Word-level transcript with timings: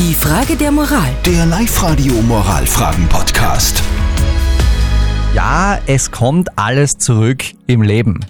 Die 0.00 0.14
Frage 0.14 0.56
der 0.56 0.72
Moral. 0.72 1.10
Der 1.26 1.44
Live-Radio 1.44 2.14
Moralfragen-Podcast. 2.22 3.82
Ja, 5.34 5.78
es 5.86 6.10
kommt 6.10 6.48
alles 6.58 6.96
zurück 6.96 7.44
im 7.66 7.82
Leben. 7.82 8.20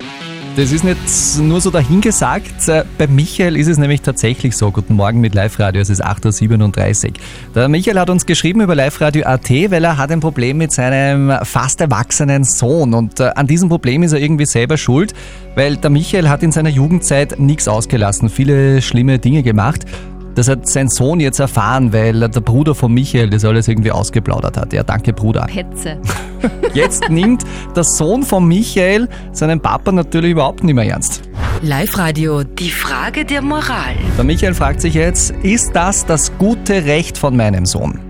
Das 0.56 0.72
ist 0.72 0.83
nicht 0.83 0.98
nur 1.38 1.61
so 1.61 1.71
dahingesagt. 1.71 2.67
Bei 2.98 3.06
Michael 3.06 3.56
ist 3.56 3.69
es 3.69 3.79
nämlich 3.79 4.01
tatsächlich 4.01 4.56
so. 4.56 4.72
Guten 4.72 4.95
Morgen 4.95 5.21
mit 5.21 5.33
Live-Radio, 5.33 5.80
es 5.80 5.91
ist 5.91 6.04
8.37 6.04 7.06
Uhr. 7.06 7.12
Der 7.54 7.68
Michael 7.68 8.00
hat 8.00 8.11
uns 8.11 8.27
geschrieben 8.27 8.61
über 8.61 8.75
Live-Radio.at, 8.75 9.48
weil 9.48 9.84
er 9.84 9.96
hat 9.96 10.11
ein 10.11 10.18
Problem 10.18 10.59
mit 10.59 10.73
seinem 10.73 11.32
fast 11.45 11.80
erwachsenen 11.80 12.43
Sohn. 12.43 12.95
Und 12.95 13.21
äh, 13.21 13.30
an 13.37 13.46
diesem 13.46 13.68
Problem 13.68 14.02
ist 14.02 14.11
er 14.11 14.18
irgendwie 14.18 14.45
selber 14.45 14.77
schuld, 14.77 15.14
weil 15.55 15.77
der 15.77 15.91
Michael 15.91 16.29
hat 16.29 16.43
in 16.43 16.50
seiner 16.50 16.71
Jugendzeit 16.71 17.39
nichts 17.39 17.68
ausgelassen, 17.68 18.29
viele 18.29 18.82
schlimme 18.82 19.21
Dinge 19.21 19.45
gemacht. 19.45 19.87
Das 20.34 20.48
hat 20.48 20.68
sein 20.68 20.88
Sohn 20.88 21.20
jetzt 21.20 21.40
erfahren, 21.40 21.92
weil 21.92 22.28
der 22.28 22.40
Bruder 22.40 22.74
von 22.74 22.93
Michael 22.93 23.30
das 23.30 23.44
alles 23.44 23.68
irgendwie 23.68 23.90
ausgeplaudert 23.90 24.57
hat. 24.57 24.72
Ja, 24.72 24.82
danke 24.82 25.12
Bruder. 25.12 25.46
Petze. 25.46 25.98
Jetzt 26.75 27.11
nimmt 27.11 27.44
der 27.76 27.84
Sohn 27.84 28.22
von 28.22 28.46
Michael 28.46 29.08
seinen 29.32 29.61
Papa 29.61 29.93
natürlich 29.93 30.30
überhaupt 30.30 30.64
nicht 30.64 30.74
mehr 30.74 30.86
ernst. 30.86 31.22
Live-Radio. 31.62 32.44
Die 32.44 32.70
Frage 32.70 33.24
der 33.24 33.42
Moral. 33.42 33.94
Der 34.16 34.24
Michael 34.24 34.55
fragt 34.55 34.80
sich 34.80 34.94
jetzt, 34.94 35.33
ist 35.42 35.74
das 35.74 36.06
das 36.06 36.33
gute 36.38 36.84
Recht 36.86 37.19
von 37.19 37.36
meinem 37.36 37.66
Sohn? 37.66 38.09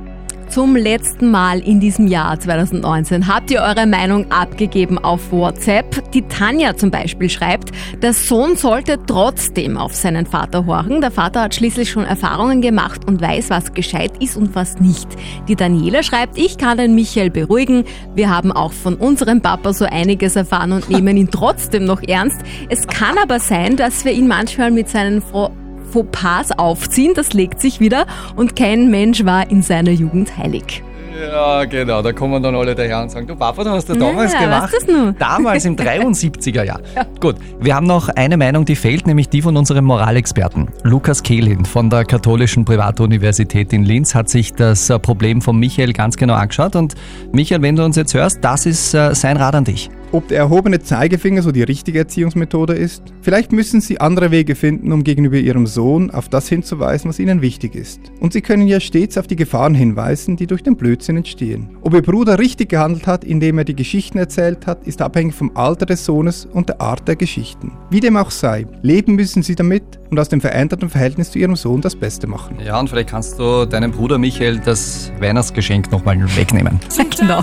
Zum 0.50 0.74
letzten 0.74 1.30
Mal 1.30 1.60
in 1.60 1.78
diesem 1.78 2.08
Jahr 2.08 2.40
2019 2.40 3.28
habt 3.28 3.52
ihr 3.52 3.60
eure 3.60 3.86
Meinung 3.86 4.32
abgegeben 4.32 4.98
auf 4.98 5.30
WhatsApp. 5.30 6.02
Die 6.10 6.22
Tanja 6.22 6.76
zum 6.76 6.90
Beispiel 6.90 7.30
schreibt, 7.30 7.70
der 8.02 8.12
Sohn 8.12 8.56
sollte 8.56 8.98
trotzdem 9.06 9.76
auf 9.76 9.94
seinen 9.94 10.26
Vater 10.26 10.66
horchen. 10.66 11.02
Der 11.02 11.12
Vater 11.12 11.42
hat 11.42 11.54
schließlich 11.54 11.88
schon 11.88 12.04
Erfahrungen 12.04 12.60
gemacht 12.62 13.06
und 13.06 13.20
weiß, 13.20 13.48
was 13.50 13.74
gescheit 13.74 14.10
ist 14.18 14.36
und 14.36 14.56
was 14.56 14.80
nicht. 14.80 15.06
Die 15.46 15.54
Daniela 15.54 16.02
schreibt, 16.02 16.36
ich 16.36 16.58
kann 16.58 16.78
den 16.78 16.96
Michael 16.96 17.30
beruhigen. 17.30 17.84
Wir 18.16 18.28
haben 18.28 18.50
auch 18.50 18.72
von 18.72 18.96
unserem 18.96 19.40
Papa 19.40 19.72
so 19.72 19.84
einiges 19.84 20.34
erfahren 20.34 20.72
und 20.72 20.90
nehmen 20.90 21.16
ihn 21.16 21.30
trotzdem 21.30 21.84
noch 21.84 22.02
ernst. 22.02 22.40
Es 22.68 22.88
kann 22.88 23.18
aber 23.22 23.38
sein, 23.38 23.76
dass 23.76 24.04
wir 24.04 24.10
ihn 24.10 24.26
manchmal 24.26 24.72
mit 24.72 24.88
seinen 24.88 25.22
Fro 25.22 25.52
Fauxpas 25.90 26.52
aufziehen, 26.58 27.12
das 27.14 27.32
legt 27.32 27.60
sich 27.60 27.80
wieder 27.80 28.06
und 28.36 28.56
kein 28.56 28.90
Mensch 28.90 29.24
war 29.24 29.50
in 29.50 29.62
seiner 29.62 29.90
Jugend 29.90 30.36
heilig. 30.36 30.82
Ja, 31.20 31.64
genau, 31.66 32.00
da 32.00 32.12
kommen 32.12 32.42
dann 32.42 32.54
alle 32.54 32.74
daher 32.74 33.02
und 33.02 33.10
sagen, 33.10 33.26
du 33.26 33.36
Papa, 33.36 33.62
du 33.62 33.70
hast 33.70 33.90
das 33.90 33.98
damals 33.98 34.32
Ja, 34.32 34.40
gemacht. 34.40 34.72
weißt 34.72 34.88
du's 34.88 34.96
noch? 34.96 35.12
Damals 35.18 35.64
im 35.66 35.76
73er 35.76 36.64
Jahr. 36.64 36.80
Gut, 37.20 37.34
wir 37.60 37.74
haben 37.74 37.86
noch 37.86 38.08
eine 38.08 38.38
Meinung, 38.38 38.64
die 38.64 38.74
fehlt, 38.76 39.06
nämlich 39.06 39.28
die 39.28 39.42
von 39.42 39.54
unserem 39.56 39.84
Moralexperten. 39.84 40.68
Lukas 40.82 41.22
Kehlin 41.22 41.66
von 41.66 41.90
der 41.90 42.04
Katholischen 42.06 42.64
Privatuniversität 42.64 43.72
in 43.74 43.84
Linz 43.84 44.14
hat 44.14 44.30
sich 44.30 44.54
das 44.54 44.88
äh, 44.88 44.98
Problem 44.98 45.42
von 45.42 45.58
Michael 45.58 45.92
ganz 45.92 46.16
genau 46.16 46.34
angeschaut. 46.34 46.74
Und 46.76 46.94
Michael, 47.32 47.60
wenn 47.60 47.76
du 47.76 47.84
uns 47.84 47.96
jetzt 47.96 48.14
hörst, 48.14 48.38
das 48.42 48.64
ist 48.64 48.94
äh, 48.94 49.14
sein 49.14 49.36
Rat 49.36 49.54
an 49.54 49.64
dich. 49.64 49.90
Ob 50.12 50.26
der 50.26 50.38
erhobene 50.38 50.80
Zeigefinger 50.80 51.40
so 51.40 51.52
die 51.52 51.62
richtige 51.62 52.00
Erziehungsmethode 52.00 52.72
ist? 52.74 53.02
Vielleicht 53.22 53.52
müssen 53.52 53.80
Sie 53.80 54.00
andere 54.00 54.32
Wege 54.32 54.56
finden, 54.56 54.90
um 54.90 55.04
gegenüber 55.04 55.36
Ihrem 55.36 55.68
Sohn 55.68 56.10
auf 56.10 56.28
das 56.28 56.48
hinzuweisen, 56.48 57.08
was 57.08 57.20
Ihnen 57.20 57.42
wichtig 57.42 57.76
ist. 57.76 58.00
Und 58.18 58.32
Sie 58.32 58.40
können 58.40 58.66
ja 58.66 58.80
stets 58.80 59.16
auf 59.18 59.28
die 59.28 59.36
Gefahren 59.36 59.74
hinweisen, 59.74 60.36
die 60.36 60.48
durch 60.48 60.64
den 60.64 60.76
Blödsinn 60.76 61.16
entstehen. 61.16 61.76
Ob 61.82 61.94
Ihr 61.94 62.02
Bruder 62.02 62.40
richtig 62.40 62.70
gehandelt 62.70 63.06
hat, 63.06 63.22
indem 63.22 63.58
er 63.58 63.64
die 63.64 63.76
Geschichten 63.76 64.18
erzählt 64.18 64.66
hat, 64.66 64.84
ist 64.84 65.00
abhängig 65.00 65.34
vom 65.34 65.52
Alter 65.56 65.86
des 65.86 66.04
Sohnes 66.04 66.44
und 66.44 66.68
der 66.68 66.80
Art 66.80 67.06
der 67.06 67.14
Geschichten. 67.14 67.72
Wie 67.90 68.00
dem 68.00 68.16
auch 68.16 68.32
sei, 68.32 68.66
leben 68.82 69.14
müssen 69.14 69.44
Sie 69.44 69.54
damit 69.54 70.00
und 70.10 70.18
aus 70.18 70.28
dem 70.28 70.40
veränderten 70.40 70.90
Verhältnis 70.90 71.30
zu 71.30 71.38
Ihrem 71.38 71.54
Sohn 71.54 71.82
das 71.82 71.94
Beste 71.94 72.26
machen. 72.26 72.58
Ja, 72.64 72.80
und 72.80 72.90
vielleicht 72.90 73.10
kannst 73.10 73.38
du 73.38 73.64
deinem 73.64 73.92
Bruder 73.92 74.18
Michael 74.18 74.58
das 74.58 75.12
Weihnachtsgeschenk 75.20 75.92
nochmal 75.92 76.18
wegnehmen. 76.36 76.80
Genau. 77.20 77.42